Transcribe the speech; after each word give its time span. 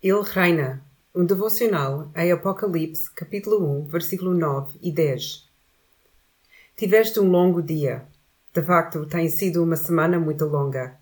Ele 0.00 0.22
reina. 0.22 0.80
Um 1.12 1.26
devocional 1.26 2.08
em 2.14 2.30
Apocalipse, 2.30 3.12
capítulo 3.12 3.80
1, 3.80 3.86
versículo 3.86 4.32
9 4.32 4.78
e 4.80 4.92
10. 4.92 5.50
Tiveste 6.76 7.18
um 7.18 7.28
longo 7.28 7.60
dia. 7.60 8.06
De 8.54 8.62
facto, 8.62 9.04
tem 9.06 9.28
sido 9.28 9.60
uma 9.60 9.74
semana 9.74 10.20
muito 10.20 10.44
longa. 10.44 10.96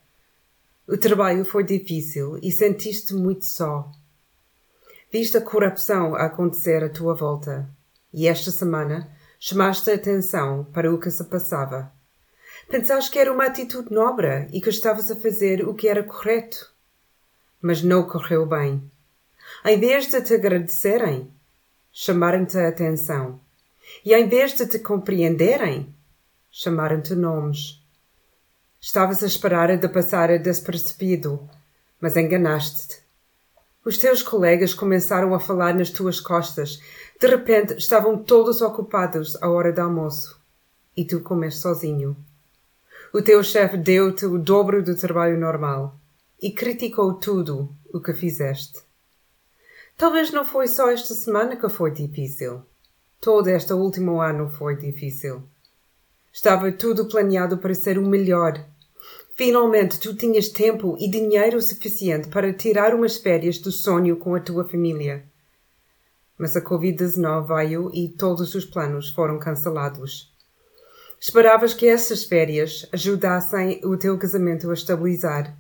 O 0.89 0.97
trabalho 0.97 1.45
foi 1.45 1.63
difícil 1.63 2.39
e 2.43 2.51
sentiste 2.51 3.13
muito 3.13 3.45
só. 3.45 3.93
Viste 5.13 5.37
a 5.37 5.43
corrupção 5.43 6.15
a 6.15 6.25
acontecer 6.25 6.83
à 6.83 6.89
tua 6.89 7.15
volta. 7.15 7.69
E 8.15 8.27
esta 8.27 8.51
semana 8.51 9.15
chamaste 9.39 9.91
a 9.91 9.95
atenção 9.95 10.65
para 10.73 10.91
o 10.91 10.99
que 10.99 11.11
se 11.11 11.25
passava. 11.25 11.93
Pensaste 12.71 13.11
que 13.11 13.19
era 13.19 13.31
uma 13.31 13.45
atitude 13.45 13.93
nobre 13.93 14.49
e 14.55 14.59
que 14.59 14.71
estavas 14.71 15.11
a 15.11 15.17
fazer 15.17 15.69
o 15.69 15.75
que 15.75 15.87
era 15.87 16.03
correto 16.03 16.75
mas 17.61 17.83
não 17.83 18.03
correu 18.05 18.47
bem. 18.47 18.83
Em 19.65 19.79
vez 19.79 20.09
de 20.09 20.21
te 20.23 20.35
agradecerem, 20.35 21.31
chamaram-te 21.93 22.59
a 22.59 22.69
atenção. 22.69 23.41
E 24.05 24.15
em 24.15 24.29
vez 24.29 24.55
de 24.55 24.67
te 24.67 24.79
compreenderem, 24.79 25.95
chamaram-te 26.51 27.15
nomes. 27.15 27.83
Estavas 28.81 29.23
a 29.23 29.27
esperar 29.27 29.77
de 29.77 29.89
passar 29.89 30.39
despercebido, 30.39 31.49
mas 32.01 32.17
enganaste-te. 32.17 33.05
Os 33.85 33.99
teus 33.99 34.23
colegas 34.23 34.75
começaram 34.75 35.35
a 35.35 35.41
falar 35.41 35.75
nas 35.75 35.91
tuas 35.91 36.21
costas. 36.21 36.81
De 37.21 37.27
repente 37.29 37.75
estavam 37.75 38.19
todos 38.19 38.61
ocupados 38.61 39.41
à 39.41 39.49
hora 39.49 39.73
do 39.73 39.81
almoço. 39.81 40.41
E 40.97 41.05
tu 41.05 41.21
comes 41.21 41.59
sozinho. 41.59 42.17
O 43.13 43.23
teu 43.23 43.43
chefe 43.43 43.77
deu-te 43.77 44.27
o 44.27 44.39
dobro 44.39 44.83
do 44.83 44.97
trabalho 44.97 45.39
normal 45.39 45.97
e 46.41 46.51
criticou 46.51 47.15
tudo 47.15 47.75
o 47.93 48.01
que 48.01 48.13
fizeste. 48.13 48.81
Talvez 49.97 50.31
não 50.31 50.45
foi 50.45 50.69
só 50.69 50.91
esta 50.91 51.15
semana 51.15 51.57
que 51.57 51.69
foi 51.69 51.91
difícil. 51.91 52.63
Todo 53.21 53.49
este 53.49 53.73
último 53.73 54.21
ano 54.21 54.51
foi 54.51 54.77
difícil. 54.77 55.43
Estava 56.33 56.71
tudo 56.71 57.07
planeado 57.07 57.57
para 57.57 57.75
ser 57.75 57.97
o 57.99 58.07
melhor. 58.07 58.63
Finalmente 59.35 59.99
tu 59.99 60.15
tinhas 60.15 60.49
tempo 60.49 60.97
e 61.01 61.11
dinheiro 61.11 61.61
suficiente 61.63 62.29
para 62.29 62.53
tirar 62.53 62.95
umas 62.95 63.17
férias 63.17 63.59
do 63.59 63.73
sonho 63.73 64.17
com 64.19 64.35
a 64.35 64.41
tua 64.41 64.69
família. 64.69 65.25
Mas 66.37 66.55
a 66.55 66.61
Covid-19 66.61 67.47
veio 67.57 67.91
e 67.95 68.09
todos 68.09 68.55
os 68.55 68.67
planos 68.67 69.09
foram 69.09 69.39
cancelados. 69.39 70.31
Esperavas 71.19 71.73
que 71.73 71.89
essas 71.89 72.25
férias 72.25 72.87
ajudassem 72.93 73.81
o 73.83 73.97
teu 73.97 74.19
casamento 74.19 74.71
a 74.71 74.75
estabilizar 74.75 75.57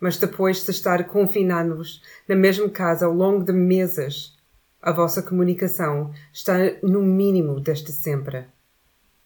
mas 0.00 0.16
depois 0.16 0.64
de 0.64 0.70
estar 0.70 1.04
confinados 1.04 2.02
na 2.26 2.34
mesma 2.34 2.70
casa 2.70 3.04
ao 3.04 3.12
longo 3.12 3.44
de 3.44 3.52
meses, 3.52 4.34
a 4.80 4.92
vossa 4.92 5.22
comunicação 5.22 6.10
está 6.32 6.54
no 6.82 7.02
mínimo 7.02 7.60
desde 7.60 7.92
sempre. 7.92 8.46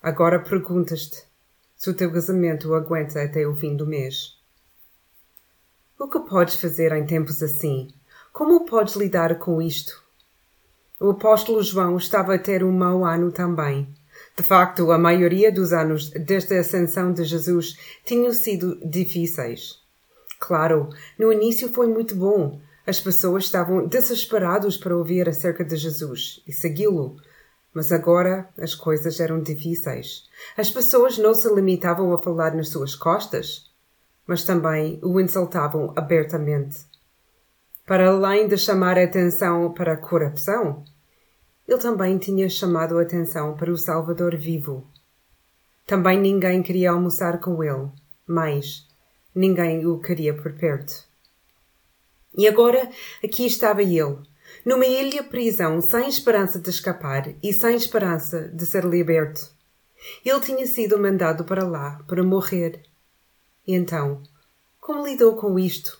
Agora 0.03 0.41
perguntas-te 0.41 1.22
se 1.77 1.91
o 1.91 1.94
teu 1.94 2.11
casamento 2.12 2.75
aguenta 2.75 3.22
até 3.22 3.47
o 3.47 3.55
fim 3.55 3.77
do 3.77 3.86
mês. 3.86 4.36
O 5.98 6.08
que 6.08 6.19
podes 6.19 6.56
fazer 6.56 6.92
em 6.92 7.06
tempos 7.06 7.41
assim? 7.41 7.88
Como 8.33 8.64
podes 8.64 8.97
lidar 8.97 9.38
com 9.38 9.62
isto? 9.62 10.03
O 11.00 11.11
apóstolo 11.11 11.62
João 11.62 11.97
estava 11.97 12.34
a 12.34 12.38
ter 12.38 12.64
um 12.64 12.72
mau 12.72 13.05
ano 13.05 13.31
também. 13.31 13.88
De 14.36 14.42
facto, 14.42 14.91
a 14.91 14.98
maioria 14.98 15.53
dos 15.53 15.72
anos 15.72 16.11
desde 16.11 16.56
a 16.56 16.61
ascensão 16.61 17.12
de 17.12 17.22
Jesus 17.22 17.77
tinham 18.05 18.33
sido 18.33 18.81
difíceis. 18.84 19.84
Claro, 20.47 20.91
no 21.19 21.33
início 21.33 21.73
foi 21.73 21.87
muito 21.87 22.14
bom. 22.14 22.61
As 22.87 23.00
pessoas 23.00 23.45
estavam 23.45 23.87
desesperadas 23.87 24.77
para 24.77 24.95
ouvir 24.95 25.27
acerca 25.27 25.64
de 25.64 25.75
Jesus 25.75 26.42
e 26.47 26.53
segui-lo. 26.53 27.17
Mas 27.73 27.91
agora 27.91 28.47
as 28.59 28.75
coisas 28.75 29.20
eram 29.20 29.41
difíceis. 29.41 30.28
As 30.55 30.71
pessoas 30.71 31.16
não 31.16 31.34
se 31.34 31.49
limitavam 31.49 32.12
a 32.12 32.22
falar 32.22 32.55
nas 32.55 32.69
suas 32.69 32.94
costas, 32.94 33.72
mas 34.27 34.44
também 34.44 35.00
o 35.03 35.19
insultavam 35.19 35.94
abertamente. 35.97 36.84
Para 37.87 38.11
além 38.11 38.47
de 38.47 38.59
chamar 38.59 38.99
a 38.99 39.05
atenção 39.05 39.72
para 39.72 39.94
a 39.94 39.97
corrupção, 39.97 40.84
ele 41.66 41.78
também 41.78 42.19
tinha 42.19 42.50
chamado 42.50 42.99
a 42.99 43.03
atenção 43.03 43.56
para 43.56 43.72
o 43.72 43.78
Salvador 43.78 44.37
vivo. 44.37 44.87
Também 45.87 46.21
ninguém 46.21 46.62
queria 46.62 46.91
almoçar 46.91 47.41
com 47.41 47.65
ele, 47.65 47.88
mas 48.26 48.87
Ninguém 49.34 49.84
o 49.87 49.99
queria 49.99 50.33
por 50.33 50.53
perto. 50.53 51.05
E 52.37 52.47
agora 52.49 52.91
aqui 53.22 53.47
estava 53.47 53.83
ele, 53.83 54.19
numa 54.65 54.87
ilha 54.87 55.22
prisão, 55.22 55.81
sem 55.81 56.09
esperança 56.09 56.59
de 56.59 56.71
escapar 56.71 57.34
e 57.43 57.53
sem 57.53 57.75
esperança 57.75 58.49
de 58.49 58.65
ser 58.67 58.84
liberto. 58.84 59.50
Ele 60.25 60.41
tinha 60.41 60.67
sido 60.67 60.99
mandado 60.99 61.44
para 61.44 61.67
lá 61.67 62.03
para 62.06 62.23
morrer. 62.23 62.83
E 63.67 63.75
então, 63.75 64.23
como 64.81 65.06
lidou 65.06 65.34
com 65.37 65.59
isto? 65.59 65.99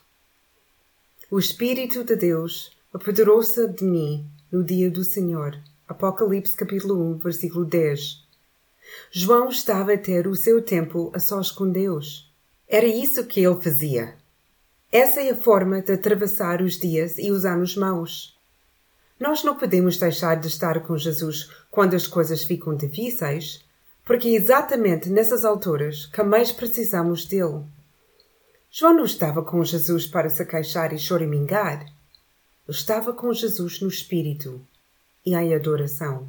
O 1.31 1.39
Espírito 1.39 2.05
de 2.05 2.17
Deus 2.17 2.77
apoderou-se 2.93 3.67
de 3.69 3.85
mim 3.85 4.29
no 4.53 4.63
dia 4.63 4.91
do 4.91 5.03
Senhor. 5.03 5.59
Apocalipse 5.89 6.57
capítulo 6.57 6.95
1, 7.15 7.19
versículo 7.19 7.65
10. 7.65 8.23
João 9.11 9.49
estava 9.49 9.95
a 9.95 9.99
ter 9.99 10.27
o 10.27 10.37
seu 10.37 10.63
tempo 10.63 11.11
a 11.15 11.19
sós 11.19 11.51
com 11.51 11.69
Deus. 11.71 12.31
Era 12.75 12.87
isso 12.87 13.25
que 13.25 13.39
ele 13.39 13.61
fazia. 13.61 14.17
Essa 14.91 15.21
é 15.21 15.31
a 15.31 15.37
forma 15.37 15.81
de 15.81 15.93
atravessar 15.93 16.61
os 16.61 16.77
dias 16.77 17.19
e 17.19 17.31
os 17.31 17.45
anos 17.45 17.77
maus. 17.77 18.37
Nós 19.17 19.45
não 19.45 19.57
podemos 19.57 19.97
deixar 19.97 20.41
de 20.41 20.49
estar 20.49 20.81
com 20.81 20.99
Jesus 20.99 21.49
quando 21.71 21.95
as 21.95 22.09
coisas 22.09 22.43
ficam 22.43 22.75
difíceis, 22.75 23.65
porque 24.05 24.27
é 24.27 24.33
exatamente 24.33 25.09
nessas 25.09 25.45
alturas 25.45 26.07
que 26.07 26.21
mais 26.25 26.51
precisamos 26.51 27.25
dele. 27.25 27.63
João 28.73 28.93
não 28.93 29.05
estava 29.05 29.41
com 29.45 29.65
Jesus 29.65 30.09
para 30.09 30.29
se 30.29 30.45
queixar 30.45 30.93
e 30.93 30.99
choramingar. 30.99 31.87
Estava 32.69 33.13
com 33.13 33.33
Jesus 33.33 33.81
no 33.81 33.87
Espírito 33.87 34.61
e 35.25 35.33
em 35.37 35.55
adoração. 35.55 36.29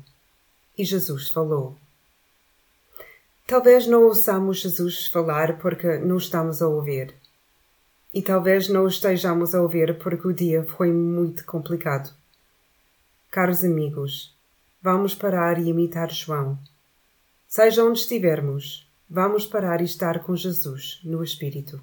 E 0.77 0.85
Jesus 0.85 1.27
falou. 1.27 1.75
Talvez 3.47 3.85
não 3.85 4.05
ouçamos 4.05 4.57
Jesus 4.57 5.05
falar 5.05 5.59
porque 5.59 5.99
não 5.99 6.17
estamos 6.17 6.63
a 6.63 6.67
ouvir. 6.67 7.13
E 8.11 8.19
talvez 8.19 8.67
não 8.67 8.87
estejamos 8.87 9.53
a 9.53 9.61
ouvir 9.61 9.99
porque 9.99 10.27
o 10.27 10.33
dia 10.33 10.63
foi 10.63 10.91
muito 10.91 11.45
complicado. 11.45 12.11
Caros 13.29 13.63
amigos, 13.63 14.35
vamos 14.81 15.13
parar 15.13 15.59
e 15.59 15.69
imitar 15.69 16.11
João. 16.11 16.57
Seja 17.47 17.83
onde 17.83 17.99
estivermos, 17.99 18.89
vamos 19.07 19.45
parar 19.45 19.79
e 19.79 19.85
estar 19.85 20.23
com 20.23 20.35
Jesus 20.35 20.99
no 21.03 21.23
Espírito. 21.23 21.79